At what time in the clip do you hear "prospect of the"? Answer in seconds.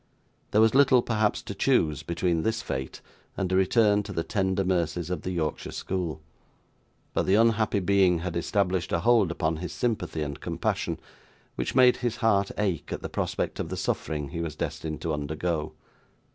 13.09-13.77